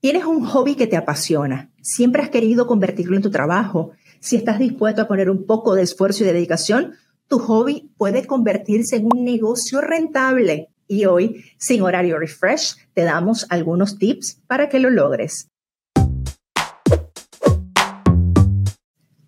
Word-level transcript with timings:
Tienes 0.00 0.24
un 0.26 0.44
hobby 0.44 0.76
que 0.76 0.86
te 0.86 0.96
apasiona. 0.96 1.72
Siempre 1.82 2.22
has 2.22 2.30
querido 2.30 2.68
convertirlo 2.68 3.16
en 3.16 3.22
tu 3.22 3.32
trabajo. 3.32 3.90
Si 4.20 4.36
estás 4.36 4.60
dispuesto 4.60 5.02
a 5.02 5.08
poner 5.08 5.28
un 5.28 5.44
poco 5.44 5.74
de 5.74 5.82
esfuerzo 5.82 6.22
y 6.22 6.26
dedicación, 6.26 6.94
tu 7.26 7.40
hobby 7.40 7.90
puede 7.96 8.24
convertirse 8.24 8.94
en 8.94 9.06
un 9.06 9.24
negocio 9.24 9.80
rentable. 9.80 10.68
Y 10.86 11.06
hoy, 11.06 11.44
sin 11.58 11.82
horario 11.82 12.16
refresh, 12.16 12.76
te 12.94 13.02
damos 13.02 13.46
algunos 13.50 13.98
tips 13.98 14.40
para 14.46 14.68
que 14.68 14.78
lo 14.78 14.88
logres. 14.88 15.48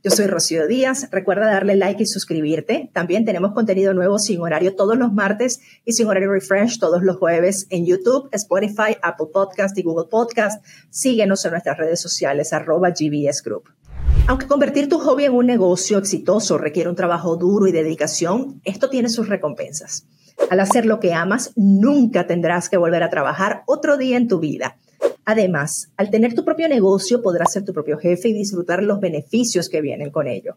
Yo 0.03 0.11
soy 0.11 0.29
Rocío 0.29 0.67
Díaz. 0.67 1.09
Recuerda 1.11 1.47
darle 1.47 1.77
like 1.77 2.03
y 2.03 2.07
suscribirte. 2.07 2.91
También 2.95 3.27
tenemos 3.27 3.53
contenido 3.53 3.93
nuevo 3.93 4.19
sin 4.19 4.41
horario 4.41 4.75
todos 4.75 4.97
los 4.97 5.13
martes 5.13 5.61
y 5.85 5.93
sin 5.93 6.07
horario 6.07 6.33
refresh 6.33 6.79
todos 6.79 7.03
los 7.03 7.19
jueves 7.19 7.67
en 7.69 7.85
YouTube, 7.85 8.31
Spotify, 8.33 8.97
Apple 9.03 9.27
Podcast 9.31 9.77
y 9.77 9.83
Google 9.83 10.09
Podcast. 10.11 10.65
Síguenos 10.89 11.45
en 11.45 11.51
nuestras 11.51 11.77
redes 11.77 12.01
sociales, 12.01 12.55
arroba 12.55 12.89
GBS 12.99 13.43
Group. 13.45 13.65
Aunque 14.27 14.47
convertir 14.47 14.89
tu 14.89 14.99
hobby 15.01 15.25
en 15.25 15.35
un 15.35 15.45
negocio 15.45 15.99
exitoso 15.99 16.57
requiere 16.57 16.89
un 16.89 16.97
trabajo 16.97 17.37
duro 17.37 17.67
y 17.67 17.73
dedicación, 17.73 18.63
esto 18.65 18.89
tiene 18.89 19.11
sus 19.11 19.29
recompensas. 19.29 20.07
Al 20.49 20.61
hacer 20.61 20.87
lo 20.87 20.99
que 20.99 21.13
amas, 21.13 21.53
nunca 21.57 22.27
tendrás 22.27 22.71
que 22.71 22.79
volver 22.79 23.03
a 23.03 23.11
trabajar 23.11 23.65
otro 23.67 23.99
día 23.99 24.17
en 24.17 24.29
tu 24.29 24.39
vida. 24.39 24.79
Además, 25.31 25.93
al 25.97 26.11
tener 26.11 26.35
tu 26.35 26.45
propio 26.45 26.69
negocio, 26.69 27.23
podrás 27.23 27.53
ser 27.53 27.65
tu 27.65 27.73
propio 27.73 27.99
jefe 27.99 28.31
y 28.31 28.33
disfrutar 28.33 28.83
los 28.83 28.99
beneficios 28.99 29.69
que 29.69 29.81
vienen 29.81 30.11
con 30.11 30.27
ello. 30.27 30.57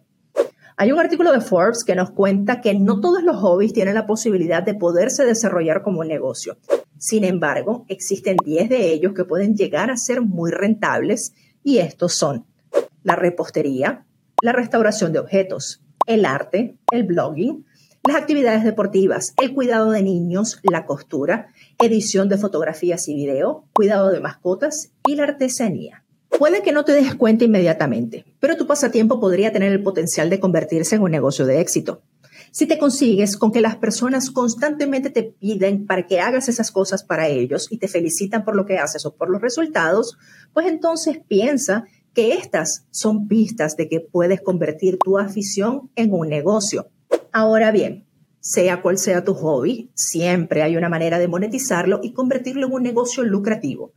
Hay 0.78 0.92
un 0.92 1.00
artículo 1.00 1.32
de 1.32 1.42
Forbes 1.42 1.84
que 1.84 1.94
nos 1.94 2.10
cuenta 2.10 2.60
que 2.60 2.74
no 2.74 3.00
todos 3.00 3.22
los 3.22 3.36
hobbies 3.36 3.72
tienen 3.72 3.94
la 3.94 4.08
posibilidad 4.08 4.64
de 4.64 4.74
poderse 4.74 5.26
desarrollar 5.26 5.84
como 5.84 6.00
un 6.00 6.08
negocio. 6.08 6.58
Sin 6.98 7.24
embargo, 7.24 7.86
existen 7.88 8.36
10 8.44 8.68
de 8.70 8.92
ellos 8.94 9.14
que 9.14 9.26
pueden 9.26 9.56
llegar 9.56 9.92
a 9.92 9.96
ser 9.96 10.22
muy 10.22 10.50
rentables 10.50 11.36
y 11.64 11.78
estos 11.78 12.16
son 12.16 12.48
la 13.04 13.16
repostería, 13.16 14.08
la 14.42 14.54
restauración 14.54 15.14
de 15.14 15.20
objetos, 15.20 15.84
el 16.08 16.26
arte, 16.26 16.78
el 16.92 17.04
blogging, 17.04 17.64
las 18.06 18.18
actividades 18.18 18.66
deportivas, 18.66 19.34
el 19.42 19.54
cuidado 19.54 19.92
de 19.92 20.04
niños, 20.04 20.60
la 20.64 20.86
costura, 20.86 21.48
edición 21.80 22.28
de 22.28 22.38
fotografías 22.38 23.08
y 23.08 23.16
video, 23.16 23.64
cuidado 23.74 24.12
de 24.12 24.20
mascotas 24.20 24.92
y 25.08 25.16
la 25.16 25.24
artesanía. 25.24 26.04
Puede 26.38 26.64
que 26.64 26.74
no 26.74 26.84
te 26.84 26.92
des 26.92 27.16
cuenta 27.16 27.46
inmediatamente, 27.46 28.26
pero 28.42 28.58
tu 28.58 28.68
pasatiempo 28.68 29.22
podría 29.22 29.54
tener 29.54 29.72
el 29.72 29.84
potencial 29.84 30.30
de 30.30 30.42
convertirse 30.42 30.96
en 30.96 31.04
un 31.04 31.12
negocio 31.12 31.46
de 31.46 31.62
éxito. 31.62 32.02
Si 32.52 32.68
te 32.68 32.78
consigues 32.78 33.38
con 33.38 33.52
que 33.52 33.62
las 33.62 33.78
personas 33.78 34.32
constantemente 34.32 35.10
te 35.10 35.24
piden 35.24 35.86
para 35.86 36.06
que 36.06 36.20
hagas 36.20 36.50
esas 36.50 36.72
cosas 36.72 37.04
para 37.04 37.30
ellos 37.30 37.68
y 37.72 37.78
te 37.78 37.88
felicitan 37.88 38.44
por 38.44 38.56
lo 38.56 38.66
que 38.66 38.80
haces 38.80 39.06
o 39.06 39.16
por 39.16 39.30
los 39.30 39.42
resultados, 39.42 40.18
pues 40.54 40.68
entonces 40.68 41.20
piensa 41.26 41.86
que 42.14 42.34
estas 42.34 42.86
son 42.92 43.28
pistas 43.28 43.78
de 43.78 43.88
que 43.88 44.02
puedes 44.02 44.42
convertir 44.42 45.00
tu 45.04 45.18
afición 45.18 45.90
en 45.96 46.14
un 46.14 46.28
negocio. 46.28 46.90
Ahora 47.32 47.72
bien, 47.72 48.06
sea 48.40 48.82
cual 48.82 48.98
sea 48.98 49.24
tu 49.24 49.34
hobby, 49.34 49.90
siempre 49.96 50.64
hay 50.64 50.76
una 50.76 50.90
manera 50.90 51.18
de 51.18 51.30
monetizarlo 51.30 52.02
y 52.04 52.12
convertirlo 52.12 52.68
en 52.68 52.74
un 52.74 52.84
negocio 52.84 53.24
lucrativo. 53.24 53.94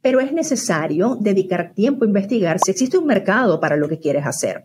Pero 0.00 0.20
es 0.20 0.32
necesario 0.32 1.18
dedicar 1.20 1.74
tiempo 1.74 2.04
a 2.04 2.08
investigar 2.08 2.58
si 2.64 2.70
existe 2.70 2.96
un 2.96 3.06
mercado 3.06 3.60
para 3.60 3.76
lo 3.76 3.88
que 3.88 3.98
quieres 3.98 4.24
hacer. 4.24 4.64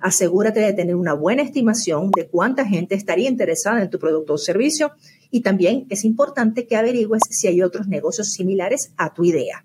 Asegúrate 0.00 0.60
de 0.60 0.74
tener 0.74 0.94
una 0.94 1.14
buena 1.14 1.42
estimación 1.42 2.10
de 2.10 2.28
cuánta 2.28 2.64
gente 2.66 2.94
estaría 2.94 3.28
interesada 3.28 3.82
en 3.82 3.90
tu 3.90 3.98
producto 3.98 4.34
o 4.34 4.38
servicio 4.38 4.92
y 5.30 5.40
también 5.40 5.86
es 5.88 6.04
importante 6.04 6.66
que 6.66 6.76
averigües 6.76 7.22
si 7.30 7.48
hay 7.48 7.62
otros 7.62 7.88
negocios 7.88 8.32
similares 8.32 8.92
a 8.96 9.12
tu 9.12 9.24
idea. 9.24 9.64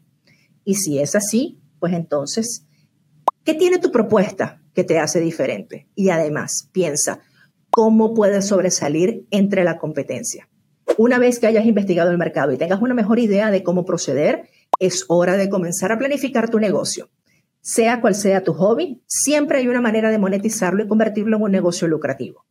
Y 0.63 0.75
si 0.75 0.99
es 0.99 1.13
así, 1.15 1.59
pues 1.79 1.93
entonces, 1.93 2.65
¿qué 3.43 3.53
tiene 3.53 3.77
tu 3.77 3.91
propuesta 3.91 4.61
que 4.73 4.83
te 4.83 4.97
hace 4.97 5.19
diferente? 5.19 5.87
Y 5.93 6.09
además, 6.09 6.69
piensa, 6.71 7.19
cómo 7.73 8.13
puedes 8.13 8.45
sobresalir 8.45 9.25
entre 9.31 9.63
la 9.63 9.79
competencia. 9.79 10.47
Una 10.95 11.17
vez 11.17 11.39
que 11.39 11.47
hayas 11.47 11.65
investigado 11.65 12.11
el 12.11 12.19
mercado 12.19 12.51
y 12.51 12.57
tengas 12.57 12.79
una 12.83 12.93
mejor 12.93 13.17
idea 13.17 13.49
de 13.49 13.63
cómo 13.63 13.83
proceder, 13.83 14.47
es 14.77 15.05
hora 15.07 15.37
de 15.37 15.49
comenzar 15.49 15.91
a 15.91 15.97
planificar 15.97 16.51
tu 16.51 16.59
negocio. 16.59 17.09
Sea 17.61 17.99
cual 17.99 18.13
sea 18.13 18.43
tu 18.43 18.53
hobby, 18.53 19.01
siempre 19.07 19.57
hay 19.57 19.67
una 19.67 19.81
manera 19.81 20.11
de 20.11 20.19
monetizarlo 20.19 20.83
y 20.83 20.87
convertirlo 20.87 21.37
en 21.37 21.43
un 21.43 21.51
negocio 21.51 21.87
lucrativo. 21.87 22.45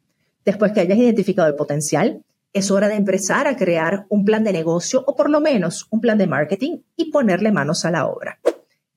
Después 0.44 0.72
que 0.72 0.80
hayas 0.80 0.98
identificado 0.98 1.46
el 1.46 1.54
potencial, 1.54 2.24
es 2.52 2.72
hora 2.72 2.88
de 2.88 2.96
empezar 2.96 3.46
a 3.46 3.56
crear 3.56 4.06
un 4.08 4.24
plan 4.24 4.42
de 4.42 4.52
negocio 4.52 5.04
o 5.06 5.14
por 5.14 5.30
lo 5.30 5.40
menos 5.40 5.86
un 5.90 6.00
plan 6.00 6.18
de 6.18 6.26
marketing 6.26 6.78
y 6.96 7.12
ponerle 7.12 7.52
manos 7.52 7.84
a 7.84 7.92
la 7.92 8.08
obra. 8.08 8.40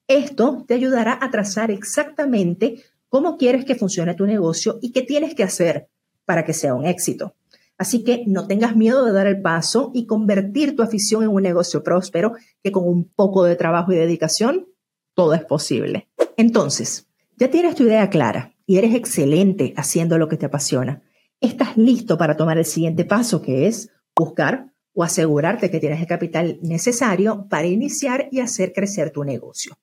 Esto 0.08 0.66
te 0.68 0.74
ayudará 0.74 1.20
a 1.22 1.30
trazar 1.30 1.70
exactamente 1.70 2.82
cómo 3.10 3.38
quieres 3.38 3.64
que 3.64 3.76
funcione 3.76 4.16
tu 4.16 4.26
negocio 4.26 4.80
y 4.82 4.92
qué 4.92 5.04
tienes 5.04 5.36
que 5.36 5.44
hacer 5.44 5.88
para 6.26 6.44
que 6.44 6.54
sea 6.54 6.74
un 6.74 6.86
éxito. 6.86 7.36
Así 7.78 8.04
que 8.04 8.24
no 8.26 8.48
tengas 8.48 8.76
miedo 8.76 9.06
de 9.06 9.12
dar 9.12 9.28
el 9.28 9.42
paso 9.42 9.92
y 9.94 10.06
convertir 10.06 10.76
tu 10.76 10.82
afición 10.82 11.24
en 11.24 11.30
un 11.30 11.44
negocio 11.44 11.84
próspero 11.84 12.34
que 12.64 12.72
con 12.72 12.88
un 12.88 13.06
poco 13.06 13.44
de 13.44 13.56
trabajo 13.56 13.92
y 13.92 13.96
dedicación 13.96 14.68
todo 15.14 15.34
es 15.34 15.44
posible. 15.44 16.08
Entonces, 16.38 17.08
ya 17.38 17.50
tienes 17.50 17.76
tu 17.76 17.84
idea 17.84 18.10
clara 18.10 18.54
y 18.66 18.78
eres 18.78 18.96
excelente 18.96 19.74
haciendo 19.78 20.18
lo 20.18 20.30
que 20.30 20.38
te 20.38 20.46
apasiona. 20.46 21.02
Estás 21.42 21.78
listo 21.78 22.18
para 22.18 22.38
tomar 22.38 22.58
el 22.58 22.66
siguiente 22.66 23.04
paso 23.06 23.42
que 23.42 23.68
es 23.68 23.90
buscar 24.16 24.72
o 24.94 25.04
asegurarte 25.04 25.70
que 25.70 25.80
tienes 25.80 26.00
el 26.00 26.08
capital 26.08 26.60
necesario 26.62 27.48
para 27.50 27.68
iniciar 27.68 28.30
y 28.32 28.40
hacer 28.40 28.72
crecer 28.72 29.12
tu 29.12 29.24
negocio. 29.26 29.78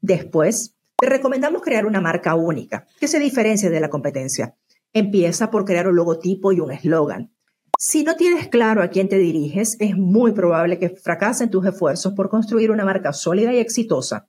Después, 0.00 0.74
te 0.98 1.08
recomendamos 1.08 1.60
crear 1.60 1.84
una 1.84 2.00
marca 2.00 2.34
única 2.34 2.86
que 2.98 3.08
se 3.08 3.18
diferencie 3.18 3.68
de 3.68 3.80
la 3.80 3.90
competencia 3.90 4.56
Empieza 4.96 5.50
por 5.50 5.66
crear 5.66 5.88
un 5.88 5.94
logotipo 5.94 6.52
y 6.52 6.60
un 6.60 6.72
eslogan. 6.72 7.30
Si 7.78 8.02
no 8.02 8.16
tienes 8.16 8.48
claro 8.48 8.82
a 8.82 8.88
quién 8.88 9.10
te 9.10 9.18
diriges, 9.18 9.76
es 9.78 9.94
muy 9.94 10.32
probable 10.32 10.78
que 10.78 10.88
fracasen 10.88 11.50
tus 11.50 11.66
esfuerzos 11.66 12.14
por 12.14 12.30
construir 12.30 12.70
una 12.70 12.86
marca 12.86 13.12
sólida 13.12 13.52
y 13.52 13.58
exitosa. 13.58 14.26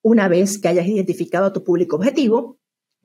Una 0.00 0.26
vez 0.26 0.58
que 0.58 0.68
hayas 0.68 0.86
identificado 0.86 1.44
a 1.44 1.52
tu 1.52 1.64
público 1.64 1.96
objetivo, 1.96 2.58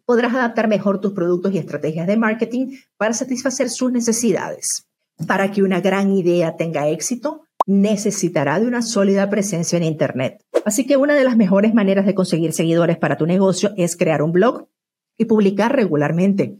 podrás 0.05 0.33
adaptar 0.33 0.69
mejor 0.69 1.01
tus 1.01 1.11
productos 1.11 1.53
y 1.53 1.57
estrategias 1.57 2.07
de 2.07 2.15
marketing 2.15 2.77
para 2.95 3.13
satisfacer 3.13 3.69
sus 3.69 3.91
necesidades. 3.91 4.87
Para 5.27 5.51
que 5.51 5.63
una 5.63 5.81
gran 5.81 6.13
idea 6.13 6.55
tenga 6.55 6.87
éxito, 6.87 7.41
necesitará 7.65 8.57
de 8.57 8.67
una 8.67 8.81
sólida 8.81 9.29
presencia 9.29 9.75
en 9.75 9.83
Internet. 9.83 10.45
Así 10.63 10.87
que 10.87 10.95
una 10.95 11.15
de 11.15 11.25
las 11.25 11.35
mejores 11.35 11.73
maneras 11.73 12.05
de 12.05 12.15
conseguir 12.15 12.53
seguidores 12.53 12.97
para 12.97 13.17
tu 13.17 13.25
negocio 13.25 13.73
es 13.75 13.97
crear 13.97 14.21
un 14.21 14.31
blog 14.31 14.69
y 15.17 15.25
publicar 15.25 15.75
regularmente. 15.75 16.57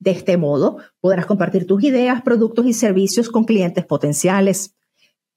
De 0.00 0.12
este 0.12 0.36
modo, 0.36 0.78
podrás 1.00 1.26
compartir 1.26 1.66
tus 1.66 1.82
ideas, 1.82 2.22
productos 2.22 2.66
y 2.66 2.72
servicios 2.72 3.28
con 3.28 3.44
clientes 3.44 3.84
potenciales. 3.84 4.74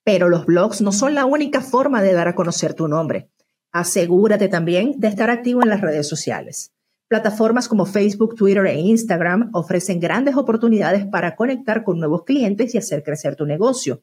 Pero 0.03 0.29
los 0.29 0.45
blogs 0.45 0.81
no 0.81 0.91
son 0.91 1.15
la 1.15 1.25
única 1.25 1.61
forma 1.61 2.01
de 2.01 2.13
dar 2.13 2.27
a 2.27 2.35
conocer 2.35 2.73
tu 2.73 2.87
nombre. 2.87 3.29
Asegúrate 3.71 4.49
también 4.49 4.99
de 4.99 5.07
estar 5.07 5.29
activo 5.29 5.63
en 5.63 5.69
las 5.69 5.81
redes 5.81 6.07
sociales. 6.07 6.73
Plataformas 7.07 7.67
como 7.67 7.85
Facebook, 7.85 8.35
Twitter 8.35 8.65
e 8.67 8.79
Instagram 8.79 9.49
ofrecen 9.53 9.99
grandes 9.99 10.35
oportunidades 10.35 11.05
para 11.05 11.35
conectar 11.35 11.83
con 11.83 11.99
nuevos 11.99 12.23
clientes 12.23 12.73
y 12.73 12.77
hacer 12.77 13.03
crecer 13.03 13.35
tu 13.35 13.45
negocio. 13.45 14.01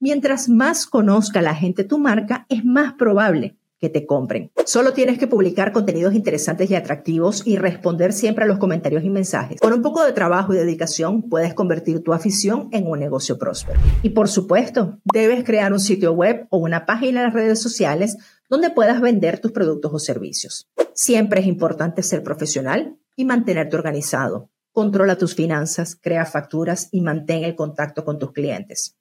Mientras 0.00 0.48
más 0.48 0.86
conozca 0.86 1.42
la 1.42 1.54
gente 1.54 1.84
tu 1.84 1.98
marca, 1.98 2.46
es 2.48 2.64
más 2.64 2.92
probable 2.94 3.56
que 3.84 3.90
te 3.90 4.06
compren. 4.06 4.50
Solo 4.64 4.94
tienes 4.94 5.18
que 5.18 5.26
publicar 5.26 5.70
contenidos 5.70 6.14
interesantes 6.14 6.70
y 6.70 6.74
atractivos 6.74 7.46
y 7.46 7.58
responder 7.58 8.14
siempre 8.14 8.44
a 8.44 8.46
los 8.46 8.56
comentarios 8.56 9.04
y 9.04 9.10
mensajes. 9.10 9.60
Con 9.60 9.74
un 9.74 9.82
poco 9.82 10.02
de 10.02 10.12
trabajo 10.12 10.54
y 10.54 10.56
dedicación 10.56 11.28
puedes 11.28 11.52
convertir 11.52 12.02
tu 12.02 12.14
afición 12.14 12.70
en 12.72 12.86
un 12.86 12.98
negocio 12.98 13.36
próspero. 13.36 13.78
Y 14.02 14.10
por 14.10 14.28
supuesto, 14.28 15.00
debes 15.12 15.44
crear 15.44 15.74
un 15.74 15.80
sitio 15.80 16.12
web 16.12 16.46
o 16.48 16.56
una 16.56 16.86
página 16.86 17.20
en 17.20 17.26
las 17.26 17.34
redes 17.34 17.60
sociales 17.60 18.16
donde 18.48 18.70
puedas 18.70 19.02
vender 19.02 19.38
tus 19.38 19.52
productos 19.52 19.92
o 19.92 19.98
servicios. 19.98 20.66
Siempre 20.94 21.42
es 21.42 21.46
importante 21.46 22.02
ser 22.02 22.22
profesional 22.22 22.96
y 23.16 23.26
mantenerte 23.26 23.76
organizado. 23.76 24.48
Controla 24.72 25.18
tus 25.18 25.34
finanzas, 25.34 25.94
crea 25.94 26.24
facturas 26.24 26.88
y 26.90 27.02
mantén 27.02 27.44
el 27.44 27.54
contacto 27.54 28.02
con 28.02 28.18
tus 28.18 28.32
clientes. 28.32 28.96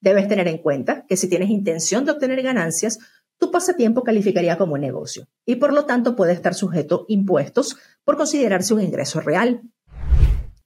Debes 0.00 0.26
tener 0.26 0.48
en 0.48 0.58
cuenta 0.58 1.04
que 1.06 1.18
si 1.18 1.28
tienes 1.28 1.50
intención 1.50 2.06
de 2.06 2.12
obtener 2.12 2.42
ganancias, 2.42 2.98
tu 3.42 3.50
pasatiempo 3.50 4.04
calificaría 4.04 4.56
como 4.56 4.78
negocio 4.78 5.26
y 5.44 5.56
por 5.56 5.72
lo 5.72 5.84
tanto 5.84 6.14
puede 6.14 6.32
estar 6.32 6.54
sujeto 6.54 7.00
a 7.00 7.12
impuestos 7.12 7.76
por 8.04 8.16
considerarse 8.16 8.72
un 8.72 8.80
ingreso 8.80 9.20
real. 9.20 9.62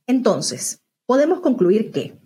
Entonces, 0.07 0.83
podemos 1.07 1.41
concluir 1.41 1.91
que 1.91 2.21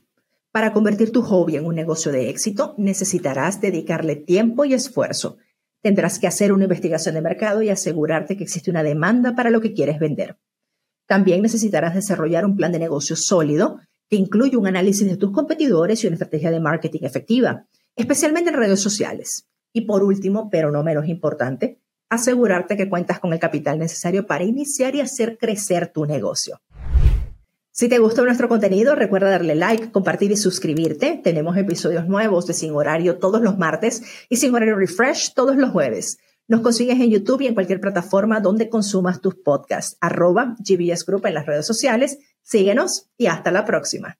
para 0.51 0.73
convertir 0.73 1.13
tu 1.13 1.23
hobby 1.23 1.55
en 1.55 1.67
un 1.67 1.77
negocio 1.77 2.11
de 2.11 2.31
éxito 2.31 2.75
necesitarás 2.79 3.61
dedicarle 3.61 4.17
tiempo 4.17 4.65
y 4.65 4.75
esfuerzo. 4.75 5.37
Tendrás 5.83 6.19
que 6.19 6.27
hacer 6.27 6.53
una 6.53 6.65
investigación 6.65 7.15
de 7.15 7.23
mercado 7.23 7.63
y 7.63 7.69
asegurarte 7.69 8.37
que 8.37 8.43
existe 8.43 8.73
una 8.73 8.83
demanda 8.83 9.37
para 9.37 9.51
lo 9.51 9.61
que 9.61 9.73
quieres 9.73 10.01
vender. 10.01 10.37
También 11.07 11.43
necesitarás 11.43 11.95
desarrollar 11.95 12.45
un 12.45 12.57
plan 12.57 12.73
de 12.73 12.81
negocio 12.81 13.15
sólido 13.15 13.79
que 14.09 14.17
incluye 14.17 14.57
un 14.57 14.67
análisis 14.67 15.09
de 15.09 15.17
tus 15.17 15.31
competidores 15.31 16.03
y 16.03 16.09
una 16.09 16.15
estrategia 16.15 16.51
de 16.51 16.59
marketing 16.59 17.03
efectiva, 17.03 17.69
especialmente 17.95 18.51
en 18.51 18.57
redes 18.57 18.81
sociales. 18.81 19.47
Y 19.73 19.83
por 19.83 20.03
último, 20.03 20.51
pero 20.51 20.71
no 20.71 20.83
menos 20.83 21.07
importante, 21.07 21.81
asegurarte 22.09 22.77
que 22.77 22.89
cuentas 22.89 23.21
con 23.21 23.33
el 23.33 23.39
capital 23.39 23.79
necesario 23.79 24.27
para 24.27 24.45
iniciar 24.45 24.95
y 24.95 25.01
hacer 25.01 25.39
crecer 25.39 25.93
tu 25.93 26.07
negocio. 26.07 26.61
Si 27.73 27.89
te 27.89 27.99
gustó 27.99 28.25
nuestro 28.25 28.49
contenido, 28.49 28.95
recuerda 28.95 29.31
darle 29.31 29.55
like, 29.55 29.93
compartir 29.93 30.33
y 30.33 30.37
suscribirte. 30.37 31.21
Tenemos 31.23 31.57
episodios 31.57 32.07
nuevos 32.09 32.47
de 32.47 32.53
Sin 32.53 32.75
Horario 32.75 33.19
todos 33.19 33.41
los 33.41 33.59
martes 33.59 34.03
y 34.29 34.37
Sin 34.37 34.55
Horario 34.55 34.77
Refresh 34.77 35.35
todos 35.35 35.57
los 35.57 35.71
jueves. 35.71 36.19
Nos 36.49 36.63
consigues 36.63 36.99
en 37.01 37.11
YouTube 37.11 37.43
y 37.43 37.47
en 37.47 37.55
cualquier 37.55 37.81
plataforma 37.81 38.41
donde 38.41 38.69
consumas 38.69 39.21
tus 39.21 39.37
podcasts. 39.37 39.97
Arroba 40.01 40.57
GBS 40.59 41.07
Group 41.07 41.27
en 41.27 41.35
las 41.35 41.47
redes 41.47 41.65
sociales. 41.65 42.19
Síguenos 42.43 43.09
y 43.17 43.29
hasta 43.29 43.53
la 43.53 43.65
próxima. 43.65 44.19